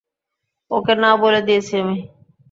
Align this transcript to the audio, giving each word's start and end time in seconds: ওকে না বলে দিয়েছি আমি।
ওকে 0.71 0.93
না 1.03 1.11
বলে 1.21 1.41
দিয়েছি 1.47 1.73
আমি। 1.81 1.97